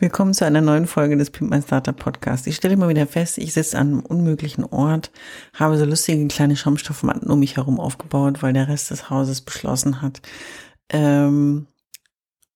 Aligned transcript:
Willkommen 0.00 0.32
zu 0.32 0.46
einer 0.46 0.62
neuen 0.62 0.86
Folge 0.86 1.18
des 1.18 1.28
Pimp 1.28 1.50
My 1.50 1.60
Startup 1.60 1.94
Podcast. 1.94 2.46
Ich 2.46 2.56
stelle 2.56 2.72
immer 2.72 2.88
wieder 2.88 3.06
fest, 3.06 3.36
ich 3.36 3.52
sitze 3.52 3.76
an 3.76 3.88
einem 3.88 4.00
unmöglichen 4.00 4.64
Ort, 4.64 5.10
habe 5.52 5.76
so 5.76 5.84
lustige 5.84 6.26
kleine 6.26 6.56
Schaumstoffmatten 6.56 7.28
um 7.28 7.40
mich 7.40 7.58
herum 7.58 7.78
aufgebaut, 7.78 8.42
weil 8.42 8.54
der 8.54 8.66
Rest 8.66 8.90
des 8.90 9.10
Hauses 9.10 9.42
beschlossen 9.42 10.00
hat, 10.00 10.22
ähm, 10.88 11.66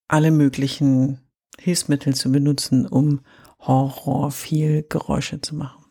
alle 0.07 0.31
möglichen 0.31 1.19
Hilfsmittel 1.59 2.15
zu 2.15 2.31
benutzen, 2.31 2.87
um 2.87 3.21
Horror 3.59 4.31
viel 4.31 4.83
Geräusche 4.89 5.39
zu 5.39 5.53
machen. 5.55 5.85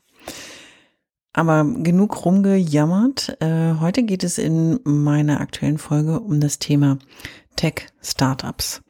Aber 1.32 1.64
genug 1.64 2.25
rumgejammert. 2.25 3.41
Äh, 3.41 3.75
heute 3.78 4.02
geht 4.02 4.25
es 4.25 4.38
in 4.38 4.80
meiner 4.82 5.41
aktuellen 5.41 5.78
Folge 5.78 6.19
um 6.19 6.41
das 6.41 6.58
Thema 6.58 6.98
Tech-Startups. 7.55 8.82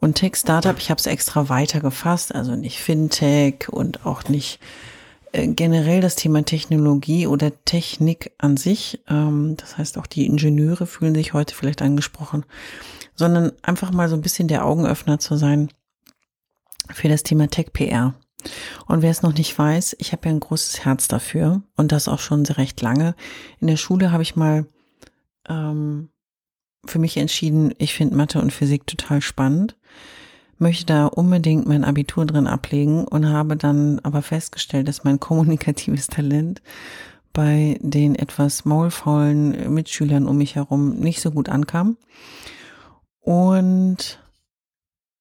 Und 0.00 0.14
Tech-Startup, 0.14 0.76
ich 0.78 0.90
habe 0.90 0.98
es 0.98 1.06
extra 1.06 1.48
weiter 1.48 1.80
gefasst, 1.80 2.34
also 2.34 2.56
nicht 2.56 2.80
Fintech 2.80 3.68
und 3.68 4.06
auch 4.06 4.24
nicht 4.24 4.58
äh, 5.32 5.46
generell 5.46 6.00
das 6.00 6.16
Thema 6.16 6.44
Technologie 6.44 7.26
oder 7.26 7.52
Technik 7.64 8.32
an 8.38 8.56
sich. 8.56 9.00
Ähm, 9.08 9.56
das 9.58 9.76
heißt, 9.76 9.98
auch 9.98 10.06
die 10.06 10.26
Ingenieure 10.26 10.86
fühlen 10.86 11.14
sich 11.14 11.34
heute 11.34 11.54
vielleicht 11.54 11.82
angesprochen 11.82 12.44
sondern 13.20 13.52
einfach 13.62 13.92
mal 13.92 14.08
so 14.08 14.16
ein 14.16 14.22
bisschen 14.22 14.48
der 14.48 14.64
Augenöffner 14.64 15.20
zu 15.20 15.36
sein 15.36 15.68
für 16.92 17.08
das 17.08 17.22
Thema 17.22 17.48
Tech-PR. 17.48 18.14
Und 18.86 19.02
wer 19.02 19.10
es 19.10 19.22
noch 19.22 19.34
nicht 19.34 19.56
weiß, 19.56 19.94
ich 19.98 20.12
habe 20.12 20.26
ja 20.26 20.34
ein 20.34 20.40
großes 20.40 20.84
Herz 20.84 21.06
dafür 21.06 21.62
und 21.76 21.92
das 21.92 22.08
auch 22.08 22.18
schon 22.18 22.46
sehr 22.46 22.56
recht 22.56 22.80
lange. 22.80 23.14
In 23.60 23.66
der 23.66 23.76
Schule 23.76 24.10
habe 24.10 24.22
ich 24.22 24.34
mal 24.34 24.66
ähm, 25.48 26.08
für 26.84 26.98
mich 26.98 27.16
entschieden, 27.16 27.74
ich 27.78 27.94
finde 27.94 28.16
Mathe 28.16 28.40
und 28.40 28.52
Physik 28.52 28.86
total 28.86 29.20
spannend, 29.20 29.76
möchte 30.58 30.86
da 30.86 31.06
unbedingt 31.06 31.66
mein 31.66 31.84
Abitur 31.84 32.26
drin 32.26 32.46
ablegen 32.46 33.04
und 33.04 33.28
habe 33.28 33.56
dann 33.56 33.98
aber 34.00 34.22
festgestellt, 34.22 34.88
dass 34.88 35.04
mein 35.04 35.20
kommunikatives 35.20 36.06
Talent 36.06 36.62
bei 37.32 37.78
den 37.80 38.16
etwas 38.16 38.64
maulfaulen 38.64 39.72
Mitschülern 39.72 40.26
um 40.26 40.36
mich 40.36 40.56
herum 40.56 40.96
nicht 40.96 41.20
so 41.20 41.30
gut 41.30 41.48
ankam 41.48 41.96
und 43.20 44.18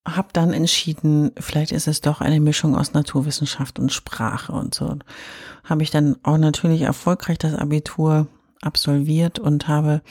habe 0.07 0.29
dann 0.33 0.53
entschieden, 0.53 1.31
vielleicht 1.39 1.71
ist 1.71 1.87
es 1.87 2.01
doch 2.01 2.21
eine 2.21 2.39
Mischung 2.39 2.75
aus 2.75 2.93
Naturwissenschaft 2.93 3.77
und 3.77 3.91
Sprache 3.91 4.53
und 4.53 4.73
so. 4.73 4.97
Habe 5.63 5.83
ich 5.83 5.91
dann 5.91 6.15
auch 6.23 6.37
natürlich 6.37 6.81
erfolgreich 6.81 7.37
das 7.37 7.53
Abitur 7.53 8.27
absolviert 8.61 9.37
und 9.37 9.67
habe 9.67 10.01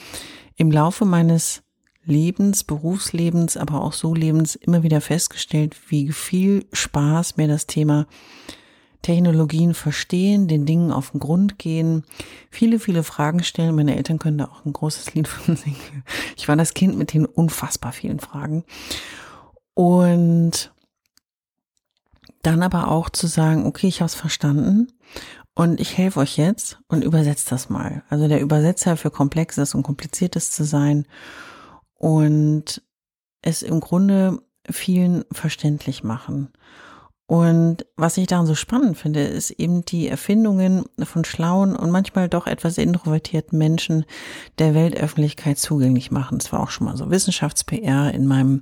im 0.59 0.71
Laufe 0.71 1.05
meines 1.05 1.63
Lebens, 2.03 2.65
Berufslebens, 2.65 3.55
aber 3.55 3.81
auch 3.81 3.93
so 3.93 4.13
Lebens 4.13 4.55
immer 4.55 4.83
wieder 4.83 4.99
festgestellt, 4.99 5.75
wie 5.87 6.11
viel 6.11 6.65
Spaß 6.73 7.37
mir 7.37 7.47
das 7.47 7.65
Thema 7.65 8.07
Technologien 9.01 9.73
verstehen, 9.73 10.49
den 10.49 10.65
Dingen 10.65 10.91
auf 10.91 11.11
den 11.11 11.21
Grund 11.21 11.57
gehen, 11.57 12.03
viele, 12.51 12.79
viele 12.79 13.03
Fragen 13.03 13.41
stellen. 13.41 13.73
Meine 13.73 13.95
Eltern 13.95 14.19
können 14.19 14.37
da 14.37 14.45
auch 14.45 14.65
ein 14.65 14.73
großes 14.73 15.13
Lied 15.13 15.29
von 15.29 15.55
singen. 15.55 16.03
Ich 16.35 16.49
war 16.49 16.57
das 16.57 16.73
Kind 16.73 16.97
mit 16.97 17.13
den 17.13 17.25
unfassbar 17.25 17.93
vielen 17.93 18.19
Fragen. 18.19 18.65
Und 19.73 20.73
dann 22.41 22.63
aber 22.63 22.89
auch 22.89 23.09
zu 23.09 23.27
sagen, 23.27 23.65
okay, 23.65 23.87
ich 23.87 24.01
habe 24.01 24.07
es 24.07 24.15
verstanden 24.15 24.89
und 25.59 25.81
ich 25.81 25.97
helfe 25.97 26.21
euch 26.21 26.37
jetzt 26.37 26.79
und 26.87 27.03
übersetzt 27.03 27.51
das 27.51 27.67
mal. 27.67 28.01
Also 28.07 28.29
der 28.29 28.39
Übersetzer 28.39 28.95
für 28.95 29.11
Komplexes 29.11 29.75
und 29.75 29.83
Kompliziertes 29.83 30.51
zu 30.51 30.63
sein 30.63 31.05
und 31.95 32.81
es 33.41 33.61
im 33.61 33.81
Grunde 33.81 34.39
vielen 34.69 35.25
verständlich 35.33 36.01
machen. 36.01 36.53
Und 37.25 37.85
was 37.97 38.15
ich 38.15 38.27
daran 38.27 38.45
so 38.45 38.55
spannend 38.55 38.97
finde, 38.97 39.23
ist 39.23 39.51
eben 39.51 39.83
die 39.83 40.07
Erfindungen 40.07 40.85
von 41.03 41.25
schlauen 41.25 41.75
und 41.75 41.91
manchmal 41.91 42.29
doch 42.29 42.47
etwas 42.47 42.77
introvertierten 42.77 43.57
Menschen 43.57 44.05
der 44.59 44.73
Weltöffentlichkeit 44.73 45.57
zugänglich 45.57 46.09
machen. 46.09 46.37
Es 46.37 46.53
war 46.53 46.61
auch 46.61 46.69
schon 46.69 46.85
mal 46.85 46.95
so 46.95 47.11
Wissenschafts-PR 47.11 48.13
in 48.13 48.27
meinem 48.27 48.61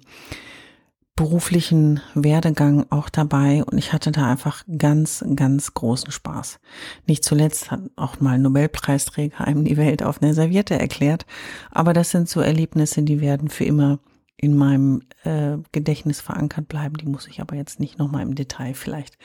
beruflichen 1.18 2.00
Werdegang 2.14 2.86
auch 2.92 3.10
dabei 3.10 3.64
und 3.66 3.78
ich 3.78 3.92
hatte 3.92 4.14
da 4.14 4.32
einfach 4.32 4.64
ganz, 4.78 5.26
ganz 5.36 5.74
großen 5.74 6.12
Spaß. 6.12 6.60
Nicht 7.08 7.26
zuletzt 7.26 7.72
hat 7.72 7.82
auch 7.98 8.22
mal 8.22 8.40
Nobelpreisträger 8.40 9.42
einem 9.42 9.66
die 9.66 9.76
Welt 9.76 10.04
auf 10.04 10.22
einer 10.22 10.34
Serviette 10.34 10.80
erklärt, 10.80 11.26
aber 11.72 11.92
das 11.92 12.12
sind 12.12 12.30
so 12.30 12.40
Erlebnisse, 12.40 13.02
die 13.02 13.20
werden 13.20 13.50
für 13.50 13.66
immer 13.66 14.00
in 14.38 14.56
meinem 14.56 15.02
äh, 15.24 15.58
Gedächtnis 15.72 16.22
verankert 16.22 16.68
bleiben. 16.68 16.96
Die 16.98 17.08
muss 17.08 17.28
ich 17.28 17.42
aber 17.42 17.56
jetzt 17.56 17.80
nicht 17.80 17.98
nochmal 17.98 18.22
im 18.22 18.36
Detail 18.36 18.76
vielleicht 18.76 19.18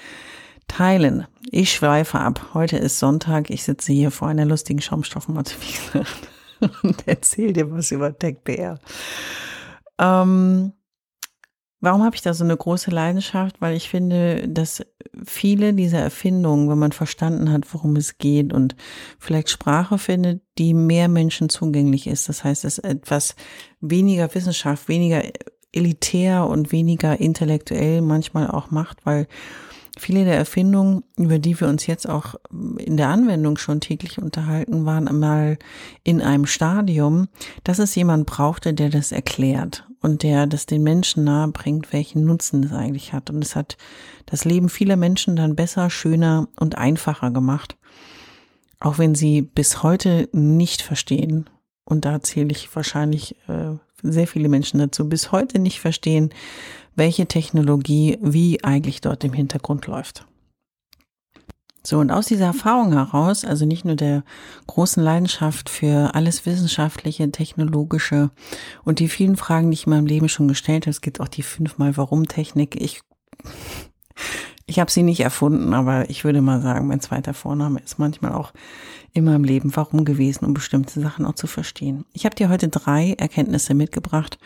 teilen. 0.68 1.26
Ich 1.50 1.72
schweife 1.72 2.18
ab. 2.18 2.54
Heute 2.54 2.78
ist 2.78 2.98
Sonntag. 2.98 3.50
Ich 3.50 3.64
sitze 3.64 3.92
hier 3.92 4.10
vor 4.10 4.28
einer 4.28 4.46
lustigen 4.46 4.80
Schaumstoffmatte 4.80 5.54
und 6.82 7.06
erzähle 7.06 7.52
dir 7.52 7.70
was 7.70 7.90
über 7.90 8.18
TechPR. 8.18 8.80
Ähm, 9.98 10.72
Warum 11.82 12.04
habe 12.04 12.14
ich 12.14 12.22
da 12.22 12.32
so 12.32 12.44
eine 12.44 12.56
große 12.56 12.92
Leidenschaft? 12.92 13.60
Weil 13.60 13.76
ich 13.76 13.88
finde, 13.88 14.48
dass 14.48 14.86
viele 15.24 15.74
dieser 15.74 15.98
Erfindungen, 15.98 16.70
wenn 16.70 16.78
man 16.78 16.92
verstanden 16.92 17.50
hat, 17.50 17.74
worum 17.74 17.96
es 17.96 18.18
geht 18.18 18.52
und 18.52 18.76
vielleicht 19.18 19.50
Sprache 19.50 19.98
findet, 19.98 20.42
die 20.58 20.74
mehr 20.74 21.08
Menschen 21.08 21.48
zugänglich 21.48 22.06
ist. 22.06 22.28
Das 22.28 22.44
heißt, 22.44 22.64
es 22.64 22.78
ist 22.78 22.84
etwas 22.84 23.34
weniger 23.80 24.32
Wissenschaft, 24.32 24.88
weniger 24.88 25.24
elitär 25.72 26.46
und 26.46 26.70
weniger 26.70 27.18
intellektuell 27.18 28.00
manchmal 28.00 28.48
auch 28.48 28.70
macht, 28.70 29.04
weil 29.04 29.26
viele 29.98 30.24
der 30.24 30.36
Erfindungen, 30.36 31.04
über 31.16 31.38
die 31.38 31.58
wir 31.60 31.68
uns 31.68 31.86
jetzt 31.86 32.08
auch 32.08 32.34
in 32.78 32.96
der 32.96 33.08
Anwendung 33.08 33.58
schon 33.58 33.80
täglich 33.80 34.18
unterhalten, 34.18 34.86
waren 34.86 35.08
einmal 35.08 35.58
in 36.02 36.22
einem 36.22 36.46
Stadium, 36.46 37.28
dass 37.64 37.78
es 37.78 37.94
jemand 37.94 38.26
brauchte, 38.26 38.72
der 38.74 38.88
das 38.88 39.12
erklärt 39.12 39.86
und 40.00 40.22
der 40.22 40.46
das 40.46 40.66
den 40.66 40.82
Menschen 40.82 41.24
nahe 41.24 41.48
bringt, 41.48 41.92
welchen 41.92 42.24
Nutzen 42.24 42.62
das 42.62 42.72
eigentlich 42.72 43.12
hat. 43.12 43.30
Und 43.30 43.44
es 43.44 43.54
hat 43.54 43.76
das 44.26 44.44
Leben 44.44 44.68
vieler 44.68 44.96
Menschen 44.96 45.36
dann 45.36 45.56
besser, 45.56 45.90
schöner 45.90 46.48
und 46.58 46.78
einfacher 46.78 47.30
gemacht. 47.30 47.76
Auch 48.80 48.98
wenn 48.98 49.14
sie 49.14 49.42
bis 49.42 49.82
heute 49.82 50.28
nicht 50.32 50.82
verstehen, 50.82 51.48
und 51.84 52.04
da 52.04 52.20
zähle 52.20 52.50
ich 52.50 52.74
wahrscheinlich 52.74 53.36
äh, 53.48 53.76
sehr 54.02 54.26
viele 54.26 54.48
Menschen 54.48 54.80
dazu, 54.80 55.08
bis 55.08 55.32
heute 55.32 55.58
nicht 55.58 55.80
verstehen, 55.80 56.30
welche 56.94 57.26
Technologie 57.26 58.18
wie 58.20 58.62
eigentlich 58.64 59.00
dort 59.00 59.24
im 59.24 59.32
Hintergrund 59.32 59.86
läuft. 59.86 60.26
So, 61.84 61.98
und 61.98 62.12
aus 62.12 62.26
dieser 62.26 62.46
Erfahrung 62.46 62.92
heraus, 62.92 63.44
also 63.44 63.66
nicht 63.66 63.84
nur 63.84 63.96
der 63.96 64.22
großen 64.68 65.02
Leidenschaft 65.02 65.68
für 65.68 66.14
alles 66.14 66.46
Wissenschaftliche, 66.46 67.30
Technologische 67.32 68.30
und 68.84 69.00
die 69.00 69.08
vielen 69.08 69.36
Fragen, 69.36 69.70
die 69.70 69.74
ich 69.74 69.86
in 69.86 69.90
meinem 69.90 70.06
Leben 70.06 70.28
schon 70.28 70.46
gestellt 70.46 70.84
habe, 70.84 70.90
es 70.90 71.00
gibt 71.00 71.20
auch 71.20 71.26
die 71.26 71.42
fünfmal 71.42 71.96
Warum-Technik. 71.96 72.80
Ich, 72.80 73.00
ich 74.66 74.78
habe 74.78 74.92
sie 74.92 75.02
nicht 75.02 75.20
erfunden, 75.20 75.74
aber 75.74 76.08
ich 76.08 76.22
würde 76.22 76.40
mal 76.40 76.62
sagen, 76.62 76.86
mein 76.86 77.00
zweiter 77.00 77.34
Vorname 77.34 77.80
ist 77.80 77.98
manchmal 77.98 78.32
auch 78.32 78.52
in 79.12 79.24
meinem 79.24 79.42
Leben 79.42 79.74
Warum 79.74 80.04
gewesen, 80.04 80.44
um 80.44 80.54
bestimmte 80.54 81.00
Sachen 81.00 81.26
auch 81.26 81.34
zu 81.34 81.48
verstehen. 81.48 82.04
Ich 82.12 82.24
habe 82.24 82.36
dir 82.36 82.48
heute 82.48 82.68
drei 82.68 83.14
Erkenntnisse 83.18 83.74
mitgebracht, 83.74 84.38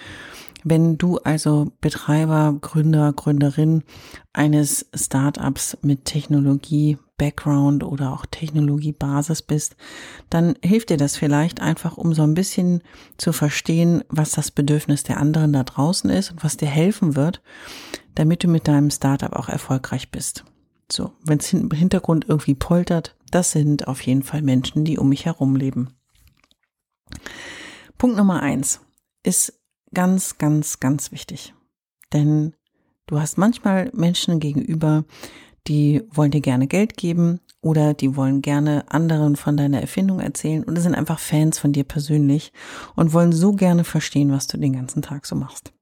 wenn 0.68 0.98
du 0.98 1.18
also 1.18 1.70
Betreiber, 1.80 2.56
Gründer, 2.60 3.12
Gründerin 3.12 3.84
eines 4.32 4.86
Startups 4.92 5.78
mit 5.82 6.04
Technologie 6.04 6.98
Background 7.18 7.84
oder 7.84 8.12
auch 8.12 8.26
Technologiebasis 8.26 9.42
bist, 9.42 9.76
dann 10.28 10.56
hilft 10.64 10.90
dir 10.90 10.96
das 10.96 11.16
vielleicht 11.16 11.60
einfach, 11.60 11.96
um 11.96 12.14
so 12.14 12.24
ein 12.24 12.34
bisschen 12.34 12.82
zu 13.16 13.32
verstehen, 13.32 14.02
was 14.08 14.32
das 14.32 14.50
Bedürfnis 14.50 15.04
der 15.04 15.18
anderen 15.18 15.52
da 15.52 15.62
draußen 15.62 16.10
ist 16.10 16.32
und 16.32 16.42
was 16.42 16.56
dir 16.56 16.69
helfen 16.69 17.14
wird, 17.14 17.42
damit 18.16 18.42
du 18.42 18.48
mit 18.48 18.66
deinem 18.66 18.90
Startup 18.90 19.32
auch 19.34 19.48
erfolgreich 19.48 20.10
bist. 20.10 20.44
So, 20.90 21.12
wenn 21.22 21.38
es 21.38 21.52
im 21.52 21.70
Hintergrund 21.70 22.26
irgendwie 22.28 22.54
poltert, 22.54 23.14
das 23.30 23.52
sind 23.52 23.86
auf 23.86 24.00
jeden 24.00 24.24
Fall 24.24 24.42
Menschen, 24.42 24.84
die 24.84 24.98
um 24.98 25.10
mich 25.10 25.26
herum 25.26 25.54
leben. 25.54 25.94
Punkt 27.98 28.16
Nummer 28.16 28.42
eins 28.42 28.80
ist 29.22 29.52
ganz, 29.92 30.38
ganz, 30.38 30.80
ganz 30.80 31.12
wichtig. 31.12 31.54
Denn 32.12 32.54
du 33.06 33.20
hast 33.20 33.38
manchmal 33.38 33.90
Menschen 33.92 34.40
gegenüber, 34.40 35.04
die 35.66 36.02
wollen 36.10 36.30
dir 36.30 36.40
gerne 36.40 36.66
Geld 36.66 36.96
geben 36.96 37.40
oder 37.60 37.94
die 37.94 38.14
wollen 38.14 38.42
gerne 38.42 38.84
anderen 38.88 39.36
von 39.36 39.56
deiner 39.56 39.80
Erfindung 39.80 40.20
erzählen 40.20 40.64
oder 40.64 40.80
sind 40.80 40.94
einfach 40.94 41.18
Fans 41.18 41.58
von 41.58 41.72
dir 41.72 41.84
persönlich 41.84 42.52
und 42.94 43.12
wollen 43.12 43.32
so 43.32 43.52
gerne 43.52 43.84
verstehen, 43.84 44.30
was 44.30 44.46
du 44.46 44.58
den 44.58 44.72
ganzen 44.72 45.02
Tag 45.02 45.26
so 45.26 45.34
machst. 45.34 45.72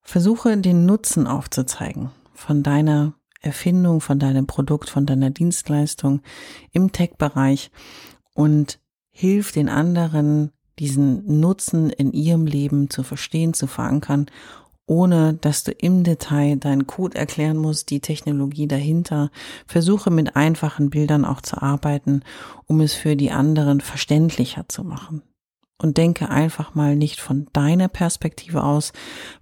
Versuche 0.00 0.56
den 0.56 0.86
Nutzen 0.86 1.26
aufzuzeigen 1.26 2.10
von 2.34 2.62
deiner 2.62 3.14
Erfindung, 3.40 4.00
von 4.00 4.18
deinem 4.18 4.46
Produkt, 4.46 4.88
von 4.88 5.04
deiner 5.04 5.30
Dienstleistung 5.30 6.22
im 6.70 6.92
Tech-Bereich 6.92 7.70
und 8.34 8.80
hilf 9.10 9.52
den 9.52 9.68
anderen, 9.68 10.52
diesen 10.78 11.40
Nutzen 11.40 11.90
in 11.90 12.12
ihrem 12.12 12.46
Leben 12.46 12.90
zu 12.90 13.02
verstehen, 13.02 13.54
zu 13.54 13.66
verankern, 13.66 14.26
ohne 14.86 15.34
dass 15.34 15.64
du 15.64 15.72
im 15.72 16.04
Detail 16.04 16.56
deinen 16.56 16.86
Code 16.86 17.16
erklären 17.16 17.56
musst, 17.56 17.90
die 17.90 18.00
Technologie 18.00 18.66
dahinter. 18.66 19.30
Versuche 19.66 20.10
mit 20.10 20.36
einfachen 20.36 20.90
Bildern 20.90 21.24
auch 21.24 21.40
zu 21.40 21.62
arbeiten, 21.62 22.22
um 22.66 22.80
es 22.80 22.94
für 22.94 23.16
die 23.16 23.30
anderen 23.30 23.80
verständlicher 23.80 24.68
zu 24.68 24.84
machen 24.84 25.22
und 25.82 25.96
denke 25.96 26.30
einfach 26.30 26.74
mal 26.74 26.96
nicht 26.96 27.20
von 27.20 27.46
deiner 27.52 27.88
Perspektive 27.88 28.62
aus, 28.62 28.92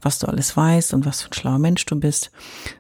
was 0.01 0.19
du 0.19 0.27
alles 0.27 0.57
weißt 0.57 0.95
und 0.95 1.07
was 1.07 1.23
für 1.23 1.31
ein 1.31 1.35
schlauer 1.35 1.59
Mensch 1.59 1.85
du 1.87 2.01
bist, 2.01 2.31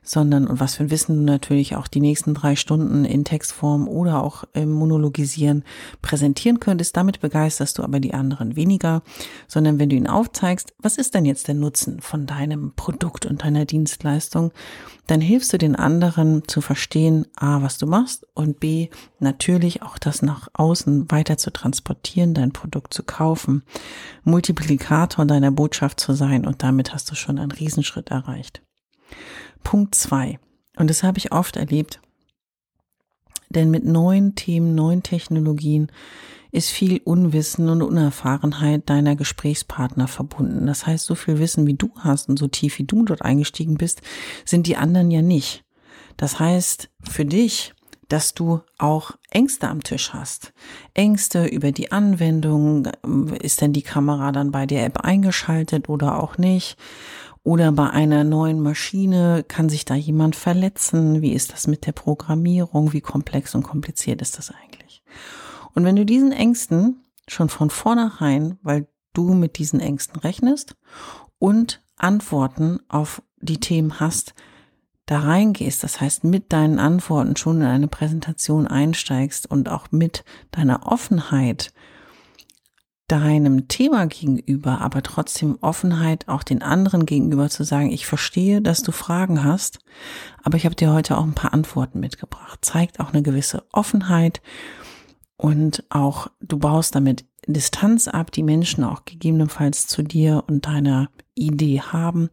sondern 0.02 0.46
und 0.46 0.60
was 0.60 0.76
für 0.76 0.84
ein 0.84 0.90
Wissen 0.90 1.16
du 1.16 1.22
natürlich 1.22 1.76
auch 1.76 1.86
die 1.86 2.00
nächsten 2.00 2.34
drei 2.34 2.56
Stunden 2.56 3.04
in 3.04 3.24
Textform 3.24 3.86
oder 3.86 4.22
auch 4.22 4.44
im 4.54 4.72
Monologisieren 4.72 5.64
präsentieren 6.02 6.58
könntest. 6.58 6.96
Damit 6.96 7.20
begeisterst 7.20 7.78
du 7.78 7.82
aber 7.82 8.00
die 8.00 8.14
anderen 8.14 8.56
weniger, 8.56 9.02
sondern 9.46 9.78
wenn 9.78 9.90
du 9.90 9.96
ihnen 9.96 10.06
aufzeigst, 10.06 10.74
was 10.78 10.96
ist 10.96 11.14
denn 11.14 11.26
jetzt 11.26 11.48
der 11.48 11.54
Nutzen 11.54 12.00
von 12.00 12.26
deinem 12.26 12.72
Produkt 12.74 13.26
und 13.26 13.44
deiner 13.44 13.66
Dienstleistung, 13.66 14.52
dann 15.10 15.20
hilfst 15.20 15.52
du 15.52 15.58
den 15.58 15.74
anderen 15.74 16.46
zu 16.46 16.60
verstehen, 16.60 17.26
a, 17.34 17.62
was 17.62 17.78
du 17.78 17.86
machst 17.86 18.26
und 18.34 18.60
b, 18.60 18.90
natürlich 19.18 19.82
auch 19.82 19.98
das 19.98 20.22
nach 20.22 20.48
außen 20.52 21.10
weiter 21.10 21.36
zu 21.36 21.52
transportieren, 21.52 22.32
dein 22.32 22.52
Produkt 22.52 22.94
zu 22.94 23.02
kaufen, 23.02 23.49
Multiplikator 24.24 25.24
deiner 25.24 25.50
Botschaft 25.50 26.00
zu 26.00 26.12
sein 26.12 26.46
und 26.46 26.62
damit 26.62 26.92
hast 26.92 27.10
du 27.10 27.14
schon 27.14 27.38
einen 27.38 27.52
Riesenschritt 27.52 28.10
erreicht. 28.10 28.62
Punkt 29.62 29.94
zwei 29.94 30.38
Und 30.76 30.88
das 30.88 31.02
habe 31.02 31.18
ich 31.18 31.32
oft 31.32 31.56
erlebt, 31.56 32.00
denn 33.50 33.70
mit 33.70 33.84
neuen 33.84 34.34
Themen, 34.34 34.74
neuen 34.74 35.02
Technologien 35.02 35.90
ist 36.52 36.70
viel 36.70 37.00
Unwissen 37.04 37.68
und 37.68 37.82
Unerfahrenheit 37.82 38.88
deiner 38.88 39.14
Gesprächspartner 39.16 40.08
verbunden. 40.08 40.66
Das 40.66 40.86
heißt, 40.86 41.06
so 41.06 41.14
viel 41.14 41.38
Wissen 41.38 41.66
wie 41.66 41.74
du 41.74 41.90
hast 41.98 42.28
und 42.28 42.38
so 42.38 42.48
tief 42.48 42.78
wie 42.78 42.84
du 42.84 43.04
dort 43.04 43.22
eingestiegen 43.22 43.76
bist, 43.76 44.02
sind 44.44 44.66
die 44.66 44.76
anderen 44.76 45.10
ja 45.10 45.22
nicht. 45.22 45.64
Das 46.16 46.38
heißt, 46.38 46.90
für 47.08 47.24
dich, 47.24 47.72
dass 48.10 48.34
du 48.34 48.60
auch 48.76 49.12
Ängste 49.30 49.68
am 49.68 49.82
Tisch 49.82 50.12
hast. 50.12 50.52
Ängste 50.94 51.46
über 51.46 51.72
die 51.72 51.92
Anwendung. 51.92 52.86
Ist 53.40 53.60
denn 53.60 53.72
die 53.72 53.82
Kamera 53.82 54.32
dann 54.32 54.50
bei 54.50 54.66
der 54.66 54.84
App 54.84 54.98
eingeschaltet 54.98 55.88
oder 55.88 56.22
auch 56.22 56.36
nicht? 56.36 56.76
Oder 57.42 57.72
bei 57.72 57.88
einer 57.88 58.24
neuen 58.24 58.60
Maschine 58.60 59.44
kann 59.46 59.68
sich 59.68 59.84
da 59.84 59.94
jemand 59.94 60.36
verletzen? 60.36 61.22
Wie 61.22 61.32
ist 61.32 61.52
das 61.52 61.66
mit 61.68 61.86
der 61.86 61.92
Programmierung? 61.92 62.92
Wie 62.92 63.00
komplex 63.00 63.54
und 63.54 63.62
kompliziert 63.62 64.20
ist 64.20 64.36
das 64.36 64.50
eigentlich? 64.50 65.02
Und 65.74 65.84
wenn 65.84 65.96
du 65.96 66.04
diesen 66.04 66.32
Ängsten 66.32 67.04
schon 67.28 67.48
von 67.48 67.70
vornherein, 67.70 68.58
weil 68.62 68.88
du 69.12 69.34
mit 69.34 69.58
diesen 69.58 69.80
Ängsten 69.80 70.18
rechnest 70.18 70.76
und 71.38 71.80
Antworten 71.96 72.80
auf 72.88 73.22
die 73.40 73.60
Themen 73.60 74.00
hast, 74.00 74.34
da 75.10 75.18
reingehst, 75.18 75.82
das 75.82 76.00
heißt 76.00 76.22
mit 76.22 76.52
deinen 76.52 76.78
Antworten 76.78 77.34
schon 77.34 77.62
in 77.62 77.66
eine 77.66 77.88
Präsentation 77.88 78.68
einsteigst 78.68 79.50
und 79.50 79.68
auch 79.68 79.88
mit 79.90 80.24
deiner 80.52 80.86
Offenheit 80.86 81.72
deinem 83.08 83.66
Thema 83.66 84.06
gegenüber, 84.06 84.80
aber 84.80 85.02
trotzdem 85.02 85.58
Offenheit 85.62 86.28
auch 86.28 86.44
den 86.44 86.62
anderen 86.62 87.06
gegenüber 87.06 87.50
zu 87.50 87.64
sagen, 87.64 87.90
ich 87.90 88.06
verstehe, 88.06 88.62
dass 88.62 88.84
du 88.84 88.92
Fragen 88.92 89.42
hast, 89.42 89.80
aber 90.44 90.56
ich 90.56 90.64
habe 90.64 90.76
dir 90.76 90.92
heute 90.92 91.18
auch 91.18 91.24
ein 91.24 91.34
paar 91.34 91.52
Antworten 91.52 91.98
mitgebracht. 91.98 92.60
Zeigt 92.62 93.00
auch 93.00 93.12
eine 93.12 93.22
gewisse 93.22 93.64
Offenheit 93.72 94.40
und 95.36 95.82
auch 95.88 96.28
du 96.40 96.56
baust 96.56 96.94
damit 96.94 97.24
Distanz 97.48 98.06
ab, 98.06 98.30
die 98.30 98.44
Menschen 98.44 98.84
auch 98.84 99.04
gegebenenfalls 99.04 99.88
zu 99.88 100.04
dir 100.04 100.44
und 100.46 100.66
deiner 100.66 101.10
Idee 101.34 101.80
haben, 101.80 102.30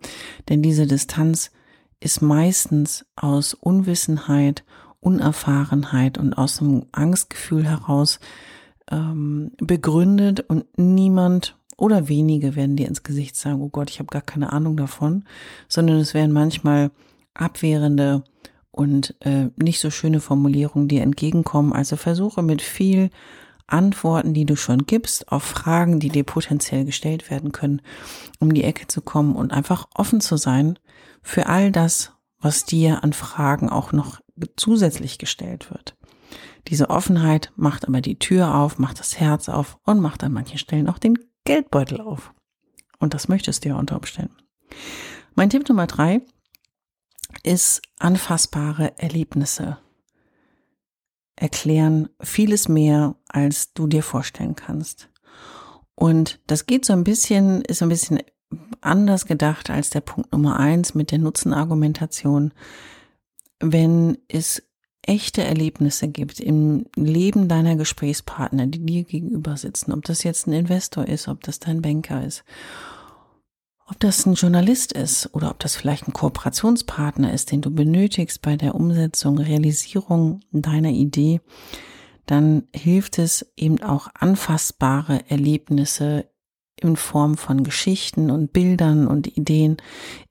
denn 0.47 0.61
diese 0.61 0.85
Distanz 0.85 1.49
ist 1.99 2.21
meistens 2.21 3.05
aus 3.15 3.53
Unwissenheit, 3.53 4.63
Unerfahrenheit 4.99 6.17
und 6.17 6.33
aus 6.33 6.61
einem 6.61 6.85
Angstgefühl 6.91 7.65
heraus 7.65 8.19
ähm, 8.91 9.51
begründet 9.57 10.41
und 10.41 10.65
niemand 10.77 11.57
oder 11.77 12.07
wenige 12.07 12.55
werden 12.55 12.75
dir 12.75 12.87
ins 12.87 13.03
Gesicht 13.03 13.35
sagen, 13.35 13.61
oh 13.61 13.69
Gott, 13.69 13.89
ich 13.89 13.99
habe 13.99 14.07
gar 14.07 14.21
keine 14.21 14.51
Ahnung 14.51 14.77
davon, 14.77 15.25
sondern 15.67 15.97
es 15.97 16.13
werden 16.13 16.33
manchmal 16.33 16.91
abwehrende 17.35 18.23
und 18.71 19.15
äh, 19.21 19.49
nicht 19.57 19.79
so 19.79 19.91
schöne 19.91 20.19
Formulierungen 20.19 20.87
dir 20.87 21.03
entgegenkommen. 21.03 21.73
Also 21.73 21.95
versuche 21.95 22.41
mit 22.41 22.61
viel 22.61 23.09
Antworten, 23.67 24.33
die 24.33 24.45
du 24.45 24.55
schon 24.55 24.85
gibst, 24.85 25.31
auf 25.31 25.43
Fragen, 25.43 25.99
die 25.99 26.09
dir 26.09 26.23
potenziell 26.23 26.85
gestellt 26.85 27.29
werden 27.29 27.51
können, 27.51 27.81
um 28.39 28.53
die 28.53 28.63
Ecke 28.63 28.87
zu 28.87 29.01
kommen 29.01 29.35
und 29.35 29.51
einfach 29.51 29.87
offen 29.93 30.21
zu 30.21 30.37
sein 30.37 30.79
für 31.21 31.47
all 31.47 31.71
das, 31.71 32.13
was 32.39 32.65
dir 32.65 33.03
an 33.03 33.13
Fragen 33.13 33.69
auch 33.69 33.91
noch 33.91 34.21
zusätzlich 34.55 35.17
gestellt 35.17 35.71
wird. 35.71 35.95
Diese 36.67 36.89
Offenheit 36.89 37.51
macht 37.55 37.87
aber 37.87 38.01
die 38.01 38.19
Tür 38.19 38.55
auf, 38.55 38.77
macht 38.77 38.99
das 38.99 39.19
Herz 39.19 39.49
auf 39.49 39.77
und 39.83 39.99
macht 39.99 40.23
an 40.23 40.33
manchen 40.33 40.57
Stellen 40.57 40.89
auch 40.89 40.99
den 40.99 41.17
Geldbeutel 41.45 42.01
auf. 42.01 42.33
Und 42.99 43.13
das 43.13 43.27
möchtest 43.27 43.63
du 43.63 43.69
ja 43.69 43.75
unter 43.77 43.95
Umständen. 43.95 44.35
Mein 45.35 45.49
Tipp 45.49 45.67
Nummer 45.69 45.87
drei 45.87 46.21
ist 47.43 47.81
anfassbare 47.99 48.97
Erlebnisse 48.97 49.77
erklären 51.37 52.09
vieles 52.19 52.67
mehr, 52.67 53.15
als 53.29 53.71
du 53.73 53.87
dir 53.87 54.03
vorstellen 54.03 54.55
kannst. 54.55 55.09
Und 55.95 56.41
das 56.47 56.65
geht 56.65 56.83
so 56.83 56.93
ein 56.93 57.03
bisschen, 57.03 57.61
ist 57.61 57.79
so 57.79 57.85
ein 57.85 57.89
bisschen 57.89 58.19
anders 58.81 59.25
gedacht 59.25 59.69
als 59.69 59.89
der 59.89 60.01
Punkt 60.01 60.31
Nummer 60.31 60.59
eins 60.59 60.95
mit 60.95 61.11
der 61.11 61.19
Nutzenargumentation. 61.19 62.53
Wenn 63.59 64.17
es 64.27 64.63
echte 65.01 65.43
Erlebnisse 65.43 66.07
gibt 66.09 66.39
im 66.39 66.85
Leben 66.95 67.47
deiner 67.47 67.75
Gesprächspartner, 67.75 68.67
die 68.67 68.85
dir 68.85 69.03
gegenüber 69.03 69.57
sitzen, 69.57 69.93
ob 69.93 70.03
das 70.05 70.23
jetzt 70.23 70.47
ein 70.47 70.53
Investor 70.53 71.07
ist, 71.07 71.27
ob 71.27 71.41
das 71.43 71.59
dein 71.59 71.81
Banker 71.81 72.23
ist 72.25 72.43
ob 73.87 73.99
das 73.99 74.25
ein 74.25 74.33
Journalist 74.33 74.91
ist 74.91 75.33
oder 75.33 75.49
ob 75.49 75.59
das 75.59 75.75
vielleicht 75.75 76.07
ein 76.07 76.13
Kooperationspartner 76.13 77.33
ist, 77.33 77.51
den 77.51 77.61
du 77.61 77.71
benötigst 77.71 78.41
bei 78.41 78.57
der 78.57 78.75
Umsetzung, 78.75 79.37
Realisierung 79.37 80.41
deiner 80.51 80.89
Idee, 80.89 81.39
dann 82.25 82.63
hilft 82.75 83.17
es 83.17 83.53
eben 83.55 83.81
auch 83.81 84.09
anfassbare 84.13 85.29
Erlebnisse 85.29 86.29
in 86.81 86.95
Form 86.95 87.37
von 87.37 87.63
Geschichten 87.63 88.31
und 88.31 88.53
Bildern 88.53 89.07
und 89.07 89.37
Ideen 89.37 89.77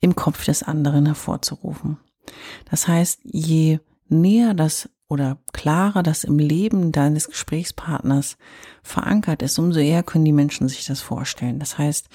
im 0.01 0.15
Kopf 0.15 0.45
des 0.45 0.63
anderen 0.63 1.07
hervorzurufen. 1.07 1.99
Das 2.71 2.89
heißt, 2.89 3.21
je 3.25 3.79
näher 4.09 4.55
das 4.55 4.89
oder 5.09 5.39
klarer 5.53 6.03
das 6.03 6.25
im 6.25 6.39
Leben 6.39 6.91
deines 6.93 7.29
Gesprächspartners 7.29 8.37
verankert 8.83 9.43
ist, 9.43 9.59
umso 9.59 9.79
eher 9.79 10.03
können 10.03 10.25
die 10.25 10.33
Menschen 10.33 10.69
sich 10.69 10.87
das 10.87 11.01
vorstellen. 11.01 11.59
Das 11.59 11.79
heißt, 11.79 12.09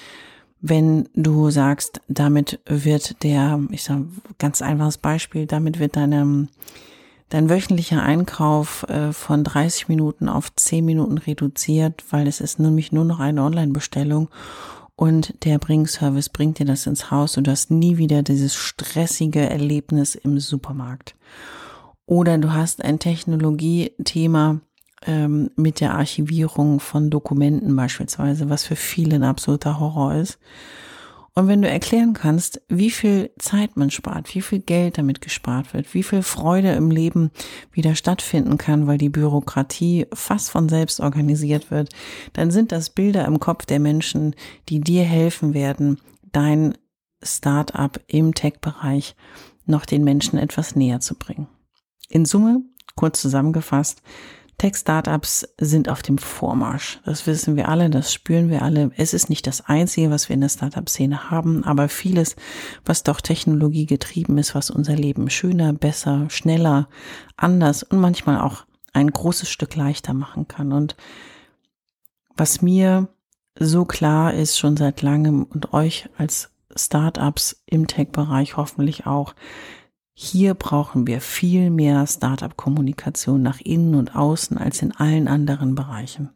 wenn 0.60 1.10
du 1.16 1.50
sagst, 1.50 2.02
damit 2.08 2.60
wird 2.66 3.24
der, 3.24 3.60
ich 3.72 3.84
sag 3.84 4.02
ganz 4.38 4.62
einfaches 4.62 4.98
Beispiel, 4.98 5.48
damit 5.48 5.80
wird 5.80 5.96
deine, 5.96 6.48
dein 7.32 7.50
wöchentlicher 7.50 8.04
Einkauf 8.04 8.84
äh, 8.84 9.12
von 9.12 9.44
30 9.44 9.88
Minuten 9.88 10.30
auf 10.30 10.54
10 10.54 10.86
Minuten 10.86 11.18
reduziert, 11.18 12.04
weil 12.12 12.28
es 12.28 12.40
ist 12.40 12.60
nämlich 12.60 12.92
nur 12.92 13.06
noch 13.06 13.20
eine 13.20 13.42
Online-Bestellung 13.44 14.30
und 14.96 15.44
der 15.46 15.58
Bringservice 15.58 16.30
bringt 16.30 16.60
dir 16.60 16.66
das 16.66 16.86
ins 16.86 17.10
Haus 17.10 17.38
und 17.38 17.48
du 17.48 17.52
hast 17.52 17.72
nie 17.72 17.98
wieder 17.98 18.22
dieses 18.22 18.54
stressige 18.54 19.50
Erlebnis 19.50 20.14
im 20.14 20.40
Supermarkt. 20.40 21.16
Oder 22.06 22.38
du 22.38 22.54
hast 22.54 22.84
ein 22.84 23.00
Technologiethema 23.00 24.60
ähm, 25.08 25.50
mit 25.56 25.80
der 25.80 25.96
Archivierung 25.96 26.80
von 26.80 27.10
Dokumenten 27.10 27.76
beispielsweise, 27.76 28.50
was 28.50 28.66
für 28.66 28.76
viele 28.76 29.16
ein 29.16 29.24
absoluter 29.24 29.80
Horror 29.80 30.16
ist. 30.16 30.38
Und 31.34 31.48
wenn 31.48 31.62
du 31.62 31.70
erklären 31.70 32.14
kannst, 32.14 32.62
wie 32.68 32.92
viel 32.92 33.32
Zeit 33.40 33.78
man 33.78 33.90
spart, 33.90 34.36
wie 34.36 34.42
viel 34.42 34.60
Geld 34.60 34.98
damit 34.98 35.22
gespart 35.22 35.74
wird, 35.74 35.94
wie 35.94 36.04
viel 36.04 36.24
Freude 36.24 36.74
im 36.74 36.92
Leben 36.92 37.32
wieder 37.72 37.96
stattfinden 37.96 38.58
kann, 38.58 38.86
weil 38.86 38.98
die 38.98 39.10
Bürokratie 39.10 40.08
fast 40.14 40.50
von 40.50 40.68
selbst 40.68 41.00
organisiert 41.00 41.72
wird, 41.72 41.90
dann 42.34 42.52
sind 42.52 42.74
das 42.74 42.90
Bilder 42.90 43.26
im 43.26 43.40
Kopf 43.40 43.66
der 43.66 43.80
Menschen, 43.80 44.36
die 44.68 44.82
dir 44.82 45.04
helfen 45.04 45.54
werden, 45.54 46.02
dein 46.34 46.78
Startup 47.24 47.98
im 48.08 48.34
Tech-Bereich 48.34 49.16
noch 49.66 49.86
den 49.86 50.04
Menschen 50.04 50.38
etwas 50.38 50.76
näher 50.76 51.00
zu 51.00 51.16
bringen. 51.16 51.48
In 52.10 52.26
Summe, 52.26 52.62
kurz 52.96 53.22
zusammengefasst, 53.22 54.02
Tech-Startups 54.62 55.56
sind 55.60 55.90
auf 55.90 56.04
dem 56.04 56.20
Vormarsch. 56.20 57.00
Das 57.04 57.26
wissen 57.26 57.56
wir 57.56 57.68
alle, 57.68 57.90
das 57.90 58.14
spüren 58.14 58.52
wir 58.52 58.62
alle. 58.62 58.92
Es 58.96 59.16
ist 59.16 59.28
nicht 59.28 59.48
das 59.48 59.62
Einzige, 59.62 60.12
was 60.12 60.30
wir 60.30 60.36
in 60.36 60.42
der 60.42 60.50
Startup-Szene 60.50 61.32
haben, 61.32 61.64
aber 61.64 61.90
vieles, 61.90 62.36
was 62.86 63.02
doch 63.02 63.22
Technologie 63.22 63.88
getrieben 63.88 64.38
ist, 64.38 64.54
was 64.54 64.70
unser 64.70 64.96
Leben 64.96 65.32
schöner, 65.32 65.74
besser, 65.74 66.30
schneller, 66.30 66.90
anders 67.38 67.82
und 67.82 68.00
manchmal 68.00 68.40
auch 68.40 68.66
ein 68.94 69.10
großes 69.10 69.50
Stück 69.50 69.76
leichter 69.76 70.14
machen 70.14 70.48
kann. 70.48 70.74
Und 70.74 70.96
was 72.38 72.62
mir 72.62 73.08
so 73.58 73.86
klar 73.86 74.36
ist 74.36 74.60
schon 74.60 74.78
seit 74.78 75.02
langem 75.02 75.44
und 75.44 75.74
euch 75.74 76.08
als 76.20 76.52
Startups 76.76 77.64
im 77.66 77.88
Tech-Bereich 77.88 78.58
hoffentlich 78.58 79.08
auch, 79.08 79.34
hier 80.14 80.54
brauchen 80.54 81.08
wir 81.08 81.22
viel 81.22 81.70
mehr 81.70 82.06
Startup-Kommunikation 82.06 83.42
nach 83.42 83.60
innen 83.62 83.96
und 83.96 84.16
außen 84.16 84.58
als 84.58 84.82
in 84.82 84.92
allen 84.92 85.28
anderen 85.28 85.76
Bereichen. 85.76 86.30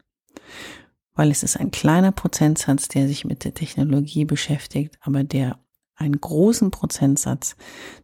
Weil 1.13 1.31
es 1.31 1.43
ist 1.43 1.57
ein 1.57 1.71
kleiner 1.71 2.11
Prozentsatz, 2.11 2.87
der 2.87 3.07
sich 3.07 3.25
mit 3.25 3.43
der 3.43 3.53
Technologie 3.53 4.25
beschäftigt, 4.25 4.97
aber 5.01 5.23
der 5.23 5.59
einen 5.95 6.19
großen 6.19 6.71
Prozentsatz 6.71 7.55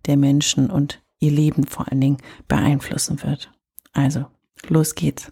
der 0.06 0.18
Menschen 0.18 0.70
und 0.70 1.02
ihr 1.20 1.32
Leben 1.32 1.66
vor 1.66 1.92
allen 1.92 2.02
Dingen 2.02 2.18
beeinflussen 2.48 3.22
wird. 3.24 3.52
Also, 3.92 4.26
los 4.68 4.96
geht's. 4.96 5.32